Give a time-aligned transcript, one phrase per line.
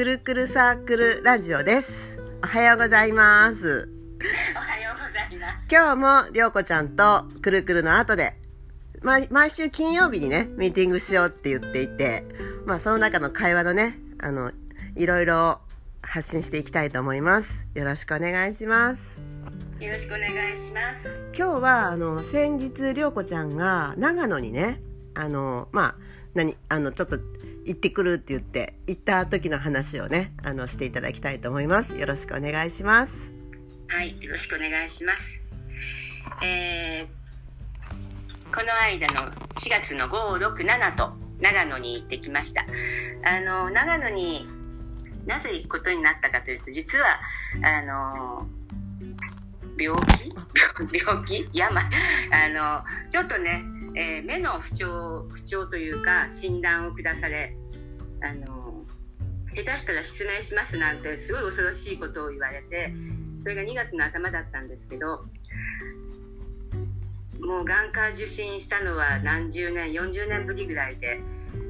[0.00, 2.18] くるくるサークルラジオです。
[2.42, 3.86] おはようございます。
[4.56, 5.68] おはようございます。
[5.70, 8.32] 今日もりょうこちゃんとくるくるの後で、
[9.02, 12.24] 毎毎週金曜日にね、ミーティングしようって言っていて、
[12.64, 14.52] まあその中の会話のね、あの、
[14.96, 15.60] いろいろ
[16.00, 17.68] 発信していきたいと思います。
[17.74, 19.20] よろしくお願いします。
[19.80, 21.10] よろしくお願いします。
[21.36, 24.80] 今日はあの先日りょうこちゃんが長野にね
[25.12, 26.09] あのまあ
[26.40, 27.18] 何あのちょっと
[27.66, 31.94] 行ってくるって言って行った時の話をねあのしていただきたいと思います。
[31.94, 33.30] よろしくお願いします。
[33.88, 35.40] はい、よろしくお願いします。
[36.42, 42.64] えー、この間の4月の5、6、7と長野に行ってきました。
[43.24, 44.46] あの、長野に
[45.26, 47.20] なぜ行くことになったかというと、実は、
[47.62, 48.46] あの、
[49.76, 50.32] 病気？
[51.04, 51.50] 病気？
[51.52, 51.84] 病
[52.30, 53.62] あの、ちょっとね、
[53.96, 57.56] えー目の不調、不調というか、診断を下され、
[58.22, 58.84] あの、
[59.54, 62.92] 下手したら失明しますなんてすごい恐ろしいことを言われて、
[63.42, 65.24] それが2月の頭だったんですけど
[67.40, 71.20] もう眼科受診したのは何十年40年ぶりぐらいで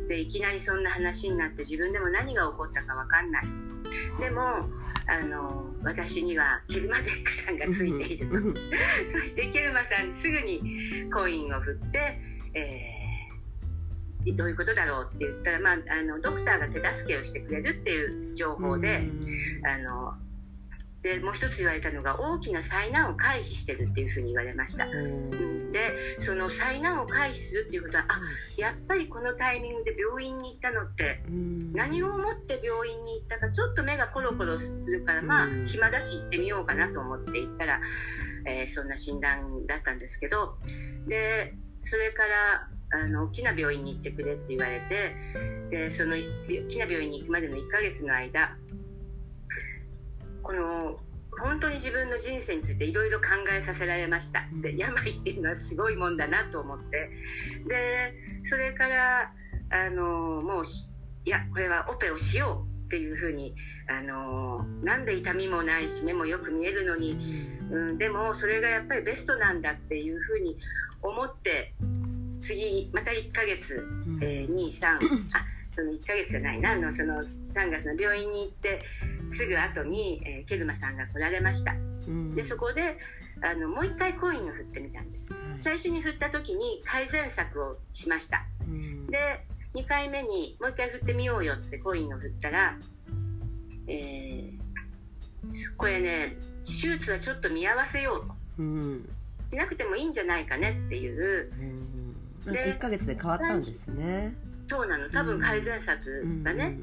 [0.08, 3.44] でいきなりそんな話になって自分でも何が起こったか分かんない。
[4.20, 4.68] でも
[5.06, 8.34] あの私にはケルマデックさんがついていると。
[9.10, 12.20] そしてケルマさんにすぐにコインを振って、
[12.54, 13.00] えー
[14.36, 19.02] どういうことだろうって言ったら、まあ、あのドクターが手助けをしてくれるっていう情報で、
[19.64, 20.12] あの
[21.02, 24.86] でもう一つ言われたのが大きな災難を回避してるっていうふうに言われました。
[24.86, 25.72] うん。
[25.72, 28.20] でその災難を回避するっていうことはあ
[28.58, 31.22] やっぱりこのタイミングで病院に行ったのって
[31.72, 35.66] 何を思って病院に行ったかちょっと目がコロコロするからまあうん。
[35.66, 37.80] 暇だし行ってみようかなと思って行ったら、
[38.46, 40.58] えーそんな診断だったんですけど
[41.06, 45.14] でそれからあの大きな病院に行ってくれって言われて
[45.70, 48.56] でその大きな病院に行くまでの1ヶ月の間
[50.42, 50.98] この
[51.40, 54.44] 本当に自分の人生についていろいろ考えさせられました。
[54.62, 57.10] で病っていうのはすごいもんだなと思って。
[57.66, 58.14] で
[58.44, 59.32] それから
[59.70, 60.88] あのもうし
[61.24, 63.54] いやこれはオペをしようっていうふうに
[63.88, 70.58] あのなんで痛みもないし目もよく見えるのに、うん、でもそれがやっぱりベストなんだっていうふうに
[71.00, 71.74] 思って
[72.40, 73.86] 次また1ヶ月
[74.22, 74.98] えー、23あ
[75.75, 76.72] その1ヶ月じゃないな。
[76.72, 77.22] あのその
[77.54, 78.81] 3月の病院に行って
[79.28, 81.75] すぐ後に、えーケルマさんが来られました。
[82.34, 82.98] でそこで
[83.42, 85.28] あのもう一回コインを振ってみたんです。
[85.56, 88.44] 最初に振った時に改善策をしました。
[89.08, 89.44] で
[89.75, 92.76] 2回目にもう一回振ってみようよってコインを振ったら、
[93.87, 94.60] えー
[95.76, 98.34] これね手術はちょっと見合わせようと。
[98.58, 99.08] うん。
[99.50, 101.50] しなくてもいいんじゃないかねっていう。
[102.47, 102.52] うん。
[102.52, 104.34] で1ヶ月で変わったんですね
[104.70, 105.10] そうなの。
[105.10, 106.78] 多分改善策がね、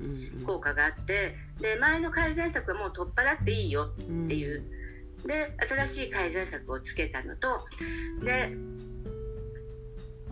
[0.46, 4.62] 効果があってで前の改善策はもう取っ払っていいよっていう。
[5.26, 5.56] で
[5.88, 7.66] 新しい改善策をつけたのと
[8.24, 8.52] で、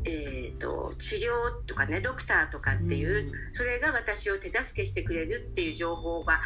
[0.04, 6.42] えー、と治療とかねドクターとかっていう、それが私を手助けしてくれるっていう情報が、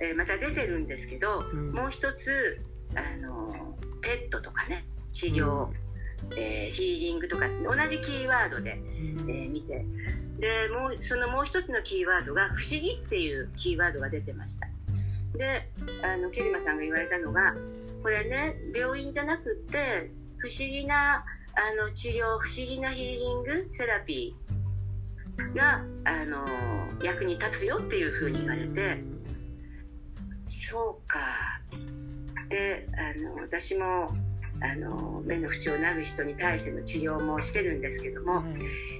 [0.00, 1.72] えーまた出てるんですけど、うん。
[1.72, 2.60] もう一つ
[2.96, 5.68] あのペットとかね治療、
[6.36, 8.80] えーヒーリングとか同じキーワードで、
[9.28, 9.84] えー見て。
[10.38, 14.68] でもうそのもう一つのキーワードが「不思議」っていうキーワードが出てました。
[15.36, 15.68] で
[16.02, 17.56] あのケリマさんが言われたのが
[18.02, 21.24] これね病院じゃなくって不思議な
[21.54, 26.46] あの治療不思議なヒーリングセラピーがあの
[27.02, 29.02] 役に立つよっていうふうに言われて
[30.46, 31.18] そうか。
[32.48, 34.08] であの私も
[34.60, 38.42] あの目の不調になる人に対しての治療もしてるんですけども、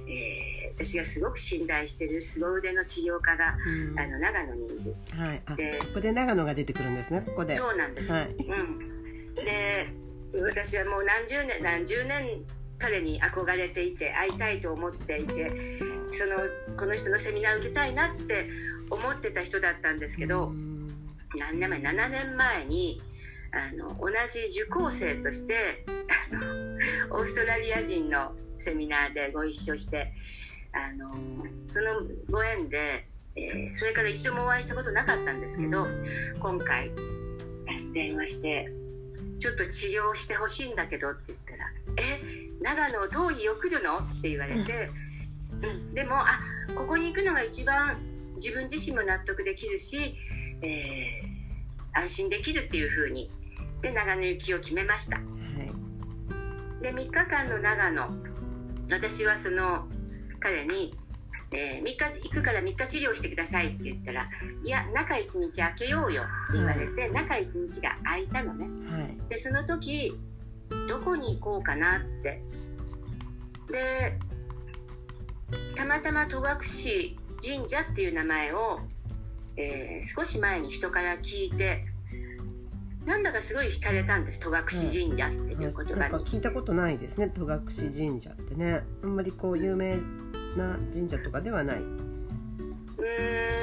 [0.07, 0.49] えー
[0.79, 3.57] 私がすごく信頼してる凄腕の治療家が
[3.97, 4.95] あの長野にいる。
[5.11, 5.41] はい。
[5.45, 7.57] あでそこで長野が出てくるんですねここで。
[7.57, 8.27] そうなんです、はい。
[8.27, 9.89] うん、で
[10.41, 12.45] 私はもう何十年何十年
[12.77, 15.51] 彼に憧れていて会いたいと思っていて
[16.13, 18.49] そのこの人のセミナー受けたいなって
[18.89, 20.87] 思ってた人だったんですけど、うん。
[21.37, 23.01] 何年前7年前に
[23.51, 25.83] あの同じ受講生として
[26.31, 30.13] あのオーストラリア人のセミナーでご一緒して
[30.71, 31.15] あの
[31.71, 33.05] そのご縁で、
[33.35, 35.87] えーそれから一度もお会いしたことなかったんですけど、
[36.39, 36.91] 今回
[37.93, 38.69] 電話して
[39.39, 42.19] 「ちょっと治療してほしいんだけど」って言ったら「え
[42.61, 44.89] 長野遠いよ来るの?」って言われて、
[45.61, 46.41] うん、でもあ
[46.75, 47.97] ここに行くのが一番
[48.35, 50.15] 自分自身も納得できるし、
[50.61, 51.39] えー
[51.93, 53.31] 安心できるっていう風に
[53.81, 55.17] で長野行きを決めました。
[55.17, 55.23] は
[56.79, 56.83] い。
[56.83, 58.09] で3日間の長野。
[58.89, 59.87] 私はその
[60.39, 60.93] 彼に
[61.51, 64.29] えー、3日行くから3日治療してくださいって言ったら
[64.63, 70.15] いや中1日空けようよって言われて、はい、中1日が空いたのね、はい、でその時
[70.87, 72.41] どこに行こうかなって。
[73.71, 74.17] で
[75.75, 76.43] たまたま戸隠
[77.41, 78.79] 神社っていう名前を、
[79.57, 81.85] えー、少し前に人から聞いて
[83.05, 88.83] なんだかすごい惹かれたんです戸隠神社っていう言葉に、はい、聞いたことないですね戸隠神社ってね。
[89.03, 89.97] あんまりこう有名
[90.55, 91.81] な神社とかではない。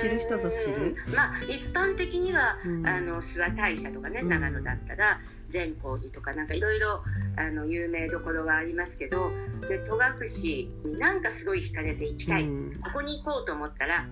[0.01, 0.97] 知る人ぞ知る？
[1.15, 7.03] まあ一般的には、うん、あの諏訪大社とかね、長野だったら善光寺とかなんかいろいろ
[7.69, 9.31] 有名どころはありますけど
[9.69, 14.07] で戸隠になんかすごい惹かれていきたい、うん、ここに行こうと思ったら、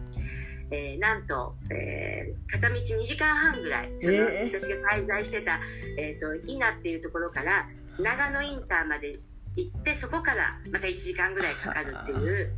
[0.71, 5.61] えー、なんと、えー、片道2時間半ぐらいその、えー、私が滞在してた、
[5.99, 7.69] えーと、と伊那っていうところから
[7.99, 9.19] 長野インターまで
[9.57, 12.53] 行ってそこからまた1時間ぐらいかかるっていう。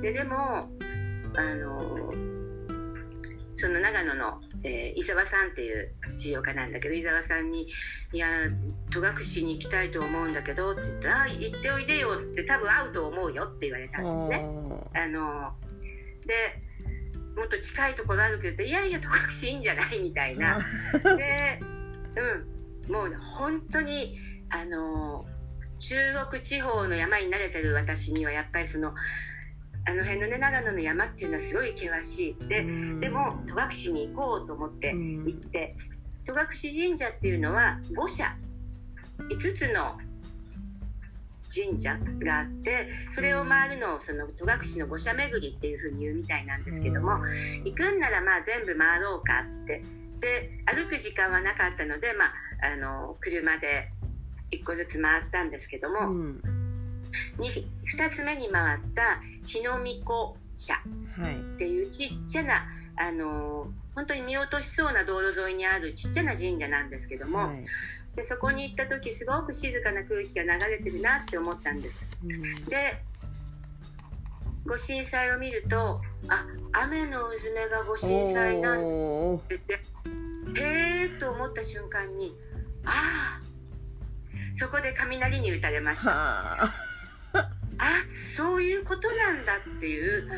[0.00, 0.68] ででも
[1.36, 2.12] あの
[3.54, 7.68] その長野の、えー、伊沢さんっていう治療家なんだけど伊沢さんに
[8.12, 8.28] 「いや
[8.90, 14.90] 戸隠に行きたいと思うんだけど」って言ったら「行っておいでよ」って多分会うと思うよって言われたんですね。
[14.94, 15.54] あの
[16.26, 16.71] で
[17.36, 20.58] もっと近いところあるけどいやいや戸隠いいんじゃないみたいな。
[21.16, 21.60] で
[22.16, 22.92] うん。
[22.92, 24.18] もう本当に
[24.50, 25.24] あの
[25.78, 25.96] 中
[26.30, 28.94] 国地方の山に慣れてる私にはやっぱりその
[29.84, 32.48] あの辺のね長野の山っていうのはすごい険しい。
[32.48, 32.62] で
[33.00, 35.76] でも戸隠に行こうと思って行って
[36.26, 38.36] 戸隠神社っていうのは5社
[39.30, 39.98] 5つの
[41.54, 47.18] 神社があってそれを回るのをその戸隠の五社巡りっていうふうに言うみたいなんですけども
[47.64, 49.82] 行くんならまあ全部回ろうかって。
[50.22, 52.32] で歩く時間はなかったので、まあ、
[52.74, 53.90] あの車で
[54.52, 56.42] 1個ずつ回ったんですけども、うん、
[57.40, 60.74] 2つ目に回った日の巫女社。
[60.74, 62.64] っていうちっちゃな、
[62.96, 67.66] あの本当に見落としそうな道路沿いにあるちっちゃな神社なんですけども、はい、
[68.16, 71.96] でそこに行った時すごく静かな空気が流れてるなって思ったんです。
[72.24, 73.02] うん、で
[74.66, 78.78] ご震災を見るとあ雨のうずめがご震災なん
[79.48, 79.74] て言って
[80.60, 82.36] へえと思った瞬間に
[82.84, 83.52] ああ
[84.54, 86.91] そこで雷に打たれました。
[87.82, 90.28] あそういうことなんだっていう。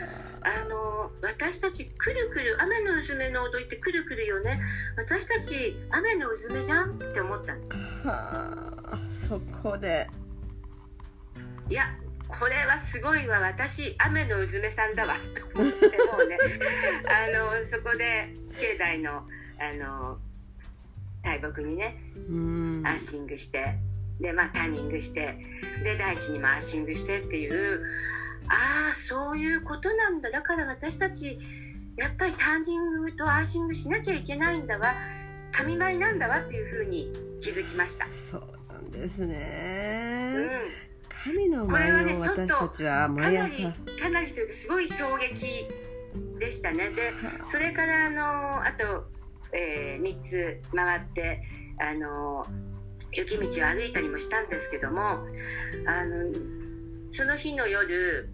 [0.44, 4.60] あの私たちくるくる雨のうずめの踊りってくるくるよね。
[4.96, 7.52] 私たち雨のうずめじゃんって思った
[8.06, 10.06] はあそこで。
[11.70, 11.96] いや
[12.28, 13.40] これはすごいわ。
[13.40, 15.16] 私雨のうずめさんだわ。
[15.54, 16.38] と思ってもうね。
[17.08, 19.26] あのそこで境内の
[19.58, 20.18] あの
[21.22, 21.98] 大木にね
[22.84, 23.78] アーシングして
[24.20, 25.38] でまあターニングして
[25.82, 27.84] で大地にもアーシングしてっていう
[28.48, 30.30] ああそういうことなんだ。
[30.30, 31.38] だから私たち
[31.96, 34.94] やっぱりターニングとアーシングしなきゃいけないんだわ。
[35.52, 38.06] 神舞なんだわっていうふうに気づきました。
[38.06, 45.68] そうなんですね、うん、神の舞を私たちは毎朝かなりというかすごい衝撃
[46.40, 46.90] でしたね。
[46.90, 47.12] で
[47.50, 49.04] それからあのあと、
[49.52, 51.42] えー、3つ回って
[51.78, 52.44] あの
[53.16, 55.00] 雪道を歩いたりもしたんですけども
[55.86, 56.32] あの
[57.12, 58.28] その日の夜、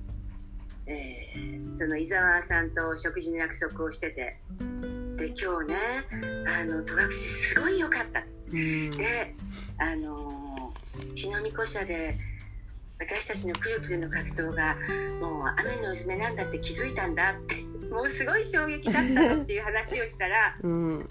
[0.86, 4.38] えー、その伊沢さんと食事の約束をしてて
[5.16, 5.76] で今日ね
[6.46, 8.22] あの戸隠すごい良かった、
[8.52, 9.34] うん、で
[9.78, 10.72] あの
[11.14, 12.16] 日のみこ社で
[12.98, 14.76] 私たちのくるくるの活動が
[15.20, 17.56] もう雨のうずめなんだって気づいたんだって
[17.90, 21.08] もうすごい衝撃だったのっていう話をしたら、 うん、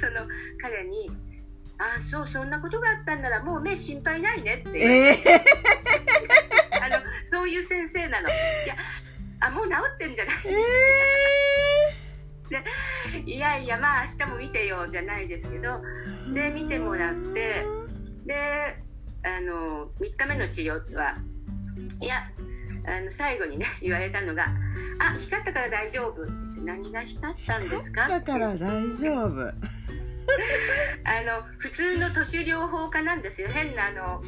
[0.00, 0.28] その
[0.60, 1.10] 彼に
[1.78, 8.28] あそうそんなことがあったんならもう目心配ないねってえー、あのそういう先生なの。
[8.28, 8.32] い
[8.66, 8.76] や
[9.40, 15.80] あもう治ってんじゃない、えー、でいやいやまあ明日も見てよじゃないですけど
[16.32, 17.66] で見てもらって
[18.24, 18.76] で
[19.22, 21.16] あの3日目の治療は
[22.00, 22.30] いや
[22.86, 24.48] あの最後にね 言われたのが
[24.98, 29.52] 「あ光ったから大丈夫」って何が光ったんですかだから大丈夫
[31.04, 33.48] あの普通の都市療法家なんですよ。
[33.48, 34.22] 変なあの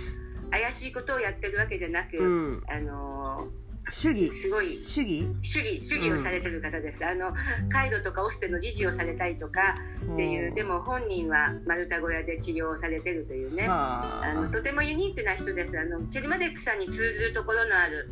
[0.51, 3.49] 怪しいことをやってるわけじゃなく、うん、あの
[3.91, 4.31] 主義。
[4.31, 4.77] すごい。
[4.77, 5.29] 主義？
[5.43, 7.35] 主義主義をされてる方です、うん、あの
[7.71, 13.67] カイロとかオステの理事をされたりとかっていうでも本人は丸太小屋で治療をされてるというね。
[13.69, 14.33] あ。
[14.35, 15.79] のとてもユニークな人です。
[15.79, 18.11] あのケルマデックさんに通ずるところのある。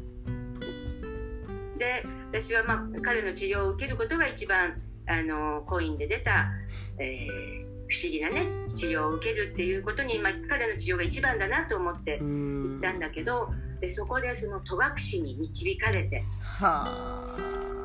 [1.78, 6.50] で私は、まあ、彼の治療を受けることが一番あのコインで出た、
[6.98, 13.48] えー不思議なね治療を受けるっていうことに、まあ、彼の治療が一番だなと思って行ったんだけど
[13.80, 14.78] でそこでその戸
[15.18, 16.24] 隠に導かれて。
[16.42, 17.36] は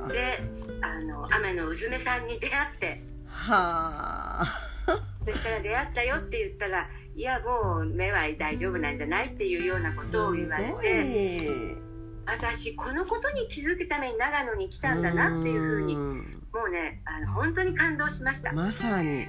[0.06, 0.08] あ。
[0.12, 0.40] で
[0.82, 3.02] あの雨のうずめさんに出会って。
[3.28, 4.46] はあ。
[5.26, 11.76] そしたら出会ったよって言ったらいやもう目は大丈夫なんじゃないっていうようなことを言われて。
[11.76, 11.78] い。
[12.26, 16.26] 私このことに気づくために長野に来たんだなっていうふうにもん。
[16.68, 18.54] うねあの本当に感動しました。
[18.54, 19.28] まさに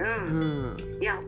[0.00, 0.74] うん。
[0.74, 1.02] うん。
[1.02, 1.20] いや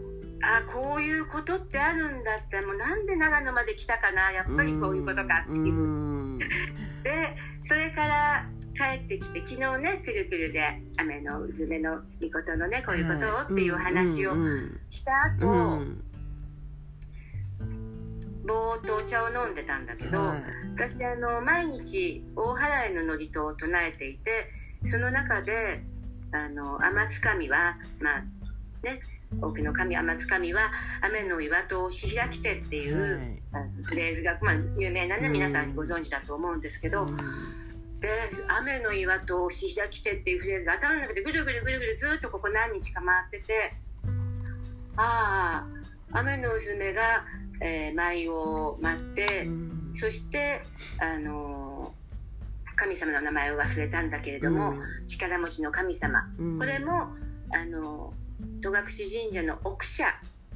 [0.43, 5.75] あこういうことってあるんだってもうなんで長野まで来たかなやっぱりこういうことかっていう。
[5.75, 6.39] うん。
[7.05, 16.05] でそれから帰ってきて昨日ねくるくるで雨のうずめの御事のねこういうことをっていう話をうんした後、うん。
[18.45, 20.43] ぼーっとお茶を飲んでたんだけど、はい。
[20.75, 24.51] 私あの毎日大払いの祝詞を唱えていて
[24.85, 25.85] その中で
[26.33, 28.25] あの天津神はまあ
[28.83, 29.01] ね
[29.41, 30.71] 多くの神天津神は
[31.01, 33.19] 雨の岩戸をし開きてっていう、
[33.53, 33.71] はい。
[33.83, 35.33] フレーズが、まあ、有名なねうん。
[35.33, 37.07] 皆さんご存知だと思うんですけど、
[38.01, 38.09] で
[38.49, 43.75] 「雨の岩戸をし開きて」っていうフレーズが頭の中でぐるぐるぐるぐるずっとここ何日か回ってて
[44.97, 45.67] あ
[46.13, 47.25] あ雨のうずめが、
[47.61, 49.91] えー舞を待って、うん。
[49.95, 50.63] そして
[50.99, 51.95] あの
[52.77, 54.75] 神様の名前を忘れたんだけれども、
[55.07, 56.29] 力持ちの神様。
[56.39, 56.59] うん。
[56.59, 57.15] これも
[57.51, 58.13] あの
[58.63, 58.85] 戸隠
[59.31, 60.05] 神社の奥社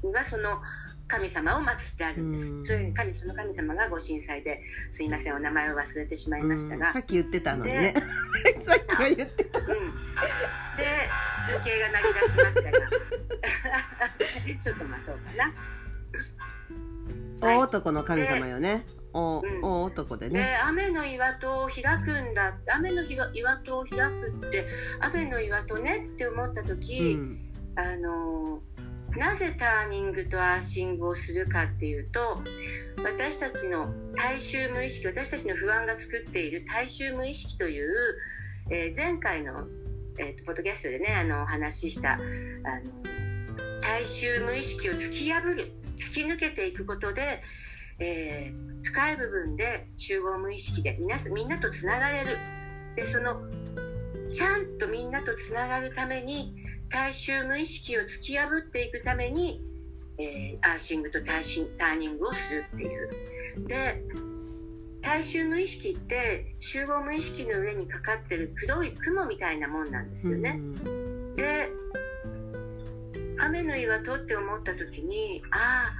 [0.02, 0.60] にはその
[1.08, 2.64] 神様を祀ってあるんです、うん。
[2.64, 4.60] そういう神その神様がご震災で
[4.92, 6.92] すいませんお名前を忘れてしまいましたが、うん。
[6.94, 7.94] さっき言ってたのにね。
[8.66, 9.58] さっきは言ってた。
[9.60, 12.78] うん、で時計が鳴り出しましたが。
[14.62, 15.52] ちょっと待とうかな。
[17.40, 18.84] 大男の神様よね。
[19.12, 19.62] 大うん。
[19.62, 24.66] 大男ででね雨の岩戸を開くんだ雨の岩岩戸を開くって
[24.98, 28.60] 雨の岩戸ねって思ったう時、んあの
[29.16, 32.42] なぜターニングとアーシングをするかっていうと
[33.02, 37.92] 私たちの大衆無意識私たちの不安が作っている大衆無意識という、
[38.70, 39.66] えー前回の、
[40.18, 42.20] えーとポッドキャストでねあのお話ししたあの
[43.80, 47.42] 大衆無意識を突き破る突き抜けていくことで、
[47.98, 52.38] えー深い部分で集合無意識で皆さんみんなとつながれる。
[52.94, 53.36] でその
[54.30, 56.54] ちゃんとみんなとつながるために
[56.88, 59.60] 大衆無意識を突き破っていくために、
[60.18, 63.66] えーアーシングとターシンターニングをするっていう。
[63.66, 64.02] で
[65.02, 70.58] 大衆無意識って集合無意識の上にかかってる黒い雲みたいなもんなんですよね。
[71.36, 71.70] で
[73.38, 75.92] 雨の岩戸って思った時にあ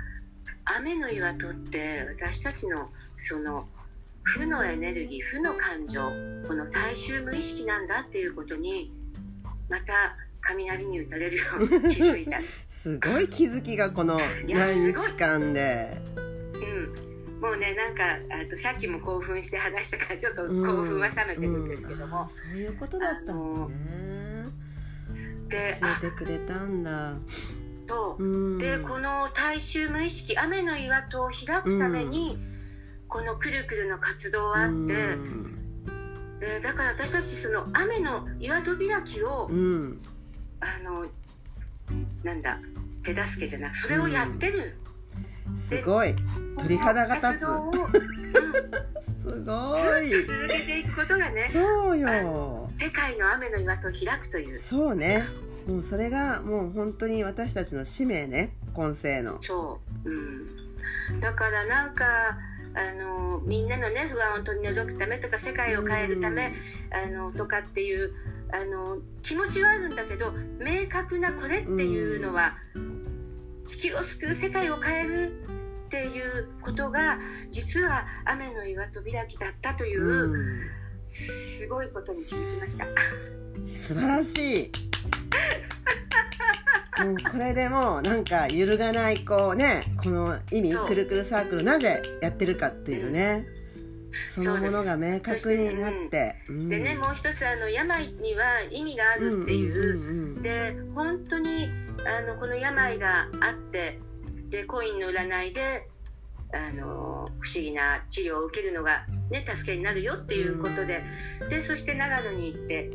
[0.64, 3.68] あ雨の岩戸って私たちのその
[4.24, 6.00] 負のエネルギー負の感情
[6.48, 8.92] この大衆無意識なんだっていうことに
[9.68, 10.16] また
[10.48, 12.38] 雷に打たれるように気づいた、
[12.68, 15.96] すごい気づきがこの何日間で。
[16.16, 20.48] うん、もうねなんかあとさっきも興奮して話したからちょっと興
[20.82, 22.16] 奮は冷めてるんですけども。
[22.16, 22.22] うん。
[22.22, 24.46] あー、そういうことだったんだね。
[25.48, 27.10] で教えてくれたんだ。
[27.10, 27.16] あ
[27.86, 28.58] とうん。
[28.58, 32.38] でこの大衆無意識雨の岩戸を開くために、
[33.08, 35.52] このくるくるの活動はあって、うん。
[36.40, 40.02] でだから私たちその雨の岩戸開きを、うん
[40.66, 41.06] あの
[42.22, 42.58] なんだ
[43.04, 44.76] 手助けじゃなくそれをやってる、
[45.56, 46.14] すごい。
[46.58, 47.46] 鳥肌が立つ。
[49.28, 50.10] すごい。
[50.24, 52.66] 続けていくことがねそうよ。
[52.70, 54.58] 世界の雨の岩戸を開くという。
[54.58, 55.22] そうね。
[55.68, 58.56] もうそれがもう本当に私たちの使命ね。
[58.74, 59.38] 今世の。
[59.42, 62.38] そう、うん、だからなんか
[62.74, 66.52] あのみんなのね不安を取り除くためとか世界を変えるため、
[66.90, 68.12] あのとかっていう
[68.52, 72.56] あの気持ちはあるんだけど明確なこれっていうのは、
[73.64, 75.32] 地球を救う世界を変える
[75.86, 77.18] っていうことが
[77.50, 82.84] 実は雨の岩戸開きだったという、うんすごいことに気づきました。
[83.66, 84.72] 素晴らしい。
[87.04, 93.46] もうこれでもうなんか揺るがないこうねこの意味くるくるサークルなぜやってるかっていうね、
[94.34, 96.36] そのものが明確になって。
[96.48, 96.68] うん。
[96.68, 99.74] でねもう一つあの病には意味があるっていう。
[99.74, 101.68] うんうんうんで本当に
[102.06, 103.98] あのこの病があって
[104.48, 105.88] でコインの占いで
[106.52, 111.02] あの不思議な治療を受けるのが、ね、助けになるよっていうことで,、
[111.50, 112.90] でそして長野に行って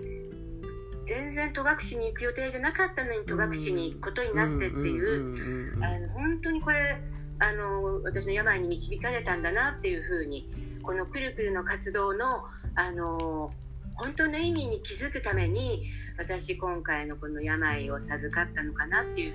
[1.08, 5.76] 全然戸隠に行く予定じゃなかったのに戸隠に行くことになってっていう,、
[6.14, 7.02] 本当にこれ
[7.40, 10.48] あの私の病に導かれたんだなっていうふうに
[10.82, 12.44] このくるくるの活動の
[12.76, 13.52] あの
[13.96, 15.84] 本当の意味に気づくために
[16.18, 19.34] 私今回のこの病を授かったのかなっていう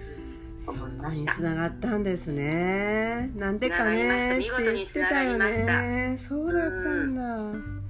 [0.64, 1.34] ふうに思いました。
[1.34, 3.30] つながったんですね。
[3.36, 5.82] なんでかね見事につながりました。
[5.82, 6.18] ね。
[6.18, 7.82] そうだったんだ、うん。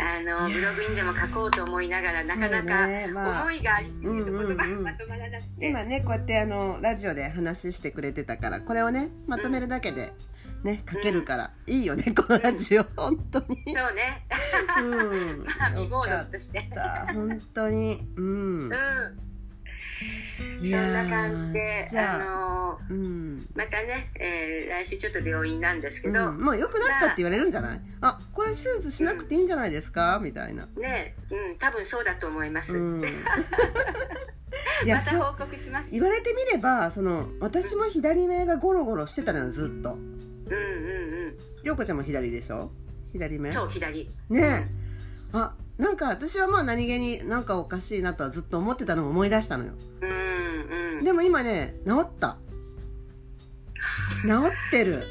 [0.00, 2.86] あのブログにでも書こうと思いながらなかなか
[3.42, 10.12] 思いがありすぎると言葉がまとまらなくて、今ねこうやってあのラジオで話してくれてたからこれをねまとめるだけで、
[10.64, 13.46] ね書けるから、いいよねこのラジオ、本当に。
[13.66, 14.26] そうね。
[14.78, 15.44] うん。
[15.44, 16.68] まあ見事として。
[17.14, 18.06] 本当に。
[18.16, 19.28] うん、うん。
[20.60, 30.66] そんな感じであのー、うん、またね、えー、来週ちょっと病院なんですけど、うん、もう良くなったって言われるんじゃない、まあ、あこれ手術しなくていいんじゃないですか、みたいな。
[30.76, 33.02] ねうん多分そうだと思います、うん。
[34.84, 35.90] いやまた報告します。
[35.90, 39.94] 言われてみればその私も左目がゴロゴロしてたのよずっと。
[39.94, 40.17] うんうんうん
[41.64, 42.70] 涼子ちゃんも左でしょ？
[43.12, 43.52] 左目？
[43.52, 44.10] そう左。
[44.30, 44.66] ねえ。
[45.32, 49.72] あなんか私はまあ何気になんかおかしいなとはずっと思ってたのを思い出したのよ。
[50.02, 50.06] う
[51.00, 52.38] んでも今ね治った。
[54.26, 55.06] 治ってる。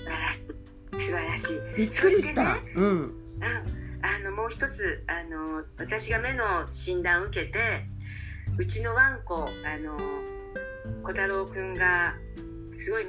[0.97, 1.77] 素晴らしい。
[1.77, 3.13] びっくりした、ね、うん、
[4.01, 7.85] あのもう一つあの私が目の診断を受けて
[8.57, 9.95] うちのワンコあの
[11.03, 12.15] 小太郎くんが
[12.77, 13.05] すごい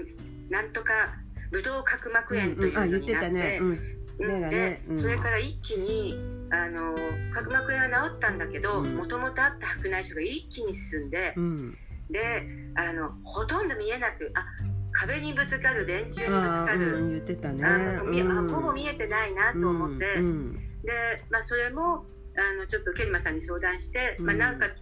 [0.50, 1.16] なんとか
[1.50, 3.67] ブドウ角膜炎というのになって、うん。
[3.69, 6.17] うん、ってたね、ね、うん、それから一気に
[6.50, 6.95] あの
[7.33, 11.76] 角膜炎は治ったんだけどもともとあった白内障が一気に進んで、うん、
[12.11, 12.43] で
[12.75, 14.45] あのほとんど見えなくあ
[14.93, 17.62] 壁にぶつかる電柱にぶつかる、うん、言ってたね。
[18.02, 20.93] うん、ほぼ見えてないなと思って、うん、で、
[21.31, 22.05] まあ、それも
[22.37, 24.75] あのちょっとケリマさんに相談して、まあ、なんかね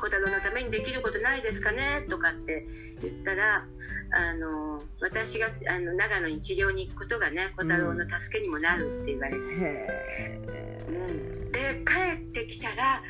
[0.00, 2.06] 小太郎のためにできることないですかね？
[2.08, 2.66] とかって
[3.02, 3.66] 言ったら
[4.12, 11.92] あの私があの長野に治療に行くことがね小太郎の助けにもなるって言われて、うん、で帰
[12.40, 13.02] ってきたら、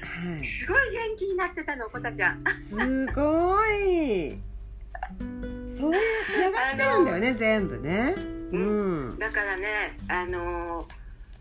[0.42, 2.44] すごい元気になってたのおこたちゃん。
[2.54, 4.38] すごい。
[5.68, 8.14] そういうつながってるんだよね全部ね、
[8.52, 8.58] う
[9.14, 10.84] ん、だからねあの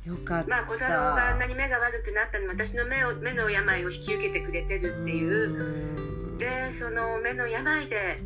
[0.06, 0.50] よかった。
[0.50, 6.38] まあ小太郎があんなに目が悪くなったのも私の目を目の病を引き受けてくれてるっていう。
[6.38, 8.18] でその目の病で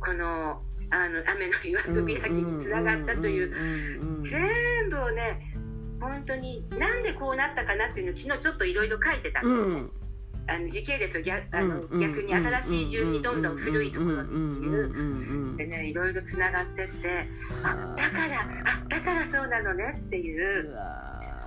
[0.00, 4.22] このあの雨の岩戸開きにつながったという。
[4.24, 5.54] 全部をね
[6.00, 10.01] 本当になんでこうなったかなっていうのを昨日ちょっといろいろ書いてたんですね。
[10.46, 15.56] あの時系列を逆あの、逆に新しい順にどんどん古いところっていう。
[15.56, 17.26] でねいろいろつながってって
[17.62, 20.74] あだからあだからそうなのねっていう。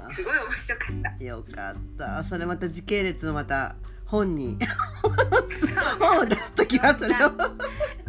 [0.07, 1.23] すごい面白かった。
[1.23, 2.23] よかった。
[2.23, 3.75] それまた時系列のまた
[4.05, 4.57] 本に。
[5.99, 7.31] 本を出す時はそれを。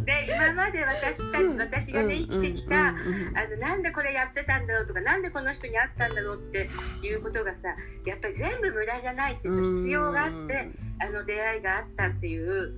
[0.07, 6.69] で今まで私た、うん、私がね生きてきた、あのなんでこれやってたんだろうとかなんでこの人に会ったんだろうって
[7.03, 7.67] いうことがさ
[8.05, 12.73] やっぱり全部無駄じゃないっていう必要があってあの出会いがあったっていう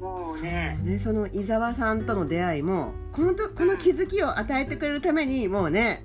[0.00, 0.78] もうね。
[0.82, 0.98] ね。
[0.98, 6.04] その伊沢さんとの出会いもこのとこの気づきを与えてくれるためにもうね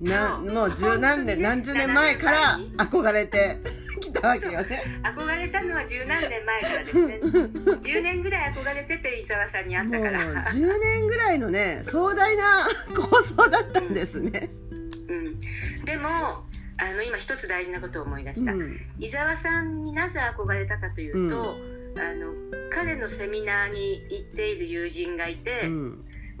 [0.00, 3.58] なもう十何年何十年前から憧れて
[4.04, 4.82] きたわけよね。
[5.02, 7.20] 憧れたのは十何年前からですね。
[7.22, 10.44] 10年ぐらい憧れてて伊沢さんに会ったから。
[10.44, 14.50] 10年ぐらいのね壮大な構想だったんですね、
[15.08, 15.40] うん、うん、
[15.84, 21.56] でもあの今一つ大事なことを思い出した、うん、伊沢さんになぜ憧れたかというと、
[21.94, 22.32] うん、あの
[22.72, 25.70] 彼のセミナーに行っている友人がいて、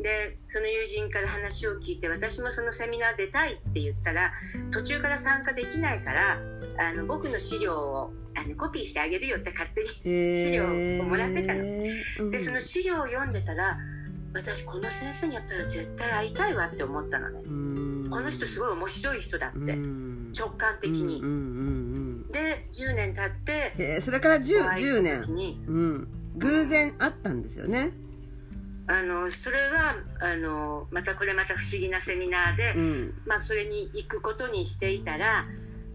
[0.02, 4.32] でその友人から話を聞いて私もそのセミナー出たいって言ったら
[4.72, 6.38] 途中から参加できないから
[6.78, 12.30] あの僕の資料をあのコピーしてあげるよって勝手に資料をもらってたの。
[12.30, 13.78] でその資料を読んでたら
[14.32, 18.10] 私この先生にやっぱり絶対会いたいわって思ったのね。
[18.10, 19.78] この人すごい面白い人だって。
[20.36, 21.22] 直感的に。
[22.32, 23.30] で10年経っ
[23.76, 27.92] てそれから 10, 10年、うん、偶然会ったんですよね。
[28.86, 35.46] あのそれはあのまたこれまた不思議なセミナーで、うん、まあ、それに行くことにしていたら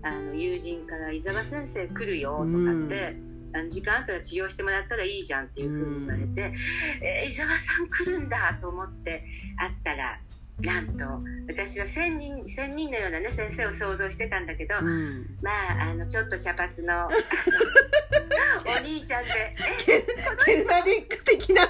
[0.01, 3.15] あの友人から「伊沢先生来るよ」とかって、
[3.51, 6.25] うん、あの時間あったら治療してもらったらいいじゃんっていうふうに言われて
[7.01, 9.23] 「うん、えー、伊沢さん来るんだ」と思って
[9.57, 10.19] 会ったら
[10.61, 11.03] なんと
[11.47, 17.07] 私は1,000人千人のような、ね、先生を想像してたんだけど、うん、まああのちょっと茶髪の
[18.67, 19.55] お兄ちゃんで
[19.87, 20.05] 「え
[20.45, 21.61] ケルマリック的な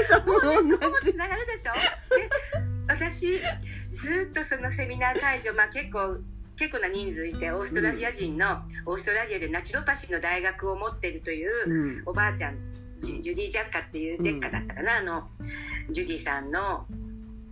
[0.00, 0.62] さんも同
[1.02, 1.12] じ。
[1.12, 2.28] つながるでしょで
[2.88, 3.38] 私
[3.94, 6.18] ずっとそのセミナー会場、まあ、結構
[6.56, 8.46] 結構な人数いてオーストラリア人の、
[8.86, 12.58] うん、オーストラリアでナチュロパシーの大学を持ってるという、おばあちゃん
[13.00, 15.28] ジュディ・ジャッカっていうジェッカだったかな、あの
[15.90, 16.86] ジュディさんの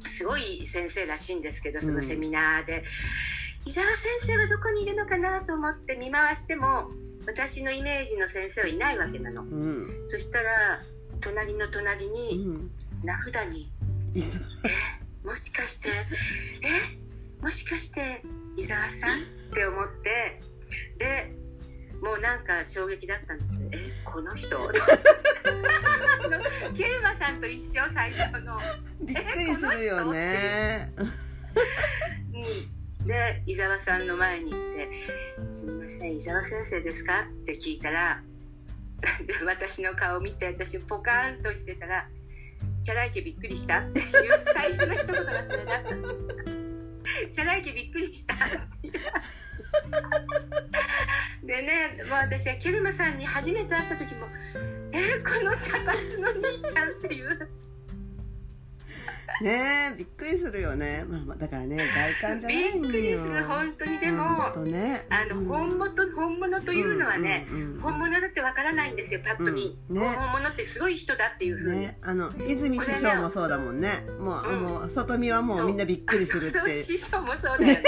[0.06, 2.84] すごい先生らしいんですけどそのセミナーで、
[3.66, 6.90] 伊沢先生はどこにいるのかなと思って見回しても
[7.26, 9.42] 私のイメージの先生はいないわけなの。
[9.42, 9.88] うん。
[10.06, 10.80] そしたら
[11.20, 12.70] 隣の隣うにん。
[13.04, 13.72] 名札に。
[14.14, 14.40] いざ
[15.24, 15.88] 「もしかして
[16.62, 18.22] えもしかして
[18.56, 20.40] 伊沢さん?」って思って。
[20.98, 21.32] で
[22.00, 23.52] もうなんか衝撃だったんです。
[23.72, 24.48] えこの人？
[26.76, 28.58] ケルマさんと一緒最初の。
[29.02, 30.92] びっくりするよね。
[30.96, 31.04] う。
[33.04, 34.88] ん、で伊沢さんの前に行って
[35.52, 38.29] 「すみません伊沢先生ですか?」って聞いたらで
[39.46, 42.08] 私の顔見て私ポカーンとしてたら
[42.82, 44.06] 「チャライケびっくりした?」っていう
[44.52, 45.90] 最初の一言がそれだった。
[47.32, 48.34] チャライケびっくりした？
[48.34, 48.38] っ
[48.80, 48.92] ていう。
[51.46, 54.28] でねもう私はケルマさんに初めて会った時も
[54.92, 55.86] 「えこの茶髪
[56.20, 57.48] の兄ちゃん」っていう。
[59.42, 62.82] ねえびっくりするよね、まあまあ、だからね外観じゃないんよ。
[62.82, 63.72] びっくりする本
[64.52, 65.06] とね。
[65.10, 65.46] あの、うん。
[65.46, 67.46] 本物本物というのはね、
[67.82, 69.96] 本物だってわからないんですよパッと見、うん。
[69.96, 70.08] ね。
[70.08, 74.06] 本物ってすごい人だっていうふうに、ね、あの泉師匠もそうだもんね。
[74.18, 74.60] もう,、うん。
[74.62, 76.82] もう外見はもうみんなびっくりするって。
[76.82, 77.82] 師匠もそうだよね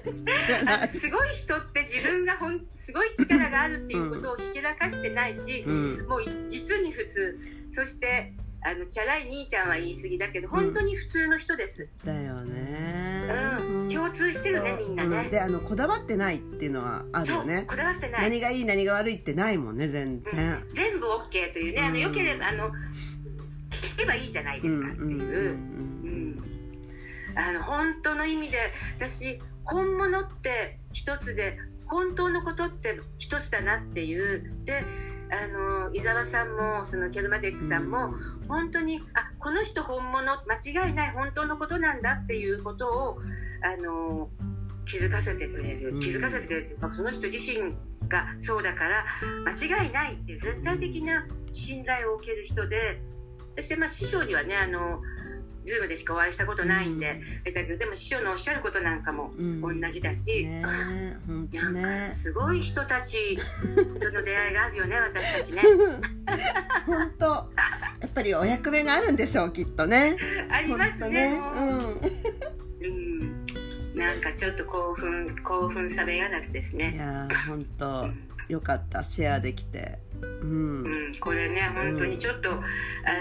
[0.92, 6.06] すごい人って自分がほんすごい力があるっていうことをひけらかしてないし、うん。
[6.08, 7.38] もう実に普通。
[7.72, 13.26] そしてあのチャラい兄ちゃんは言い過ぎだけど本当に普通の人です、だよね、
[13.62, 13.88] うん。
[13.88, 15.26] 共通してるねみんなね。
[15.28, 15.30] う。
[15.30, 17.64] であのこだわってないっていうのはあるよね。
[17.66, 18.22] こだわってない。
[18.22, 20.22] 何がいい何が悪いってないもんね全うん。
[20.22, 22.00] 然、全部 OK というねあのうん。
[22.00, 22.70] よければあの
[23.70, 25.08] 聞けばいいじゃないですかっていう。
[25.08, 26.42] うん。
[27.34, 28.58] あの本当の意味で
[28.98, 34.52] 私本物って一つで本当のことって一つだなっていう。
[34.64, 34.84] で
[35.32, 38.14] あの伊沢さんもそのキャルマデックさんも
[38.48, 43.18] 本当にあこの人本物間違いない本当のことなんだっていうことを
[43.62, 44.28] あの
[44.86, 45.94] 気づかせてくれる。
[45.94, 46.00] うん。
[46.00, 46.64] 気づかせてくれる。
[46.64, 47.74] っていうかその人自身
[48.08, 49.04] がそうだから
[49.46, 53.00] 間違いないっていう絶対的な信頼を受ける人で
[53.56, 55.00] そしてまあ師匠にはねあの
[55.70, 59.60] ズームでしかお会いしたことないんで、だけどでも師匠のおっしゃることなんかもうん。
[59.80, 60.62] 同じだし、ね。
[61.26, 65.62] 本当なんかねすごい人たちとの出会いがあるよね私たちね。
[66.86, 67.24] 本当。
[67.26, 67.48] や
[68.06, 70.16] っぱりお役目があるんでしょうきっとね。
[70.50, 71.40] あり本ますね
[73.94, 78.08] なんかちょっと興奮興奮されやらずですうんいねやー本当。
[78.48, 79.04] よかった。
[79.04, 79.98] シェアできて。
[80.22, 80.82] うん。
[80.82, 81.14] うん。
[81.20, 82.54] これね本当にちょっと、あ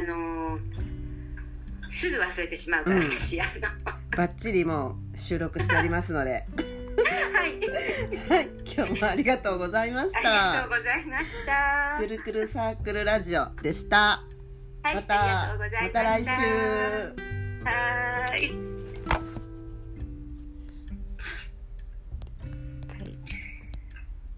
[0.07, 0.88] のー
[1.89, 3.03] すぐ忘れてしまうから、うん。
[3.09, 3.51] 私あの。
[4.17, 6.45] バッチリもう収録しておりますので。
[7.33, 8.29] はい。
[8.29, 8.49] はい。
[8.65, 11.97] 今日もありがとうございましありがとうたございました。
[11.99, 14.23] くるくるサークルラジオでした。
[14.83, 16.03] はい、またました。
[16.03, 16.31] 来週。
[17.63, 18.69] はーい。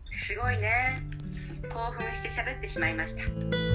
[0.10, 1.12] すごいね。
[1.70, 3.71] 興奮して喋ってしまいました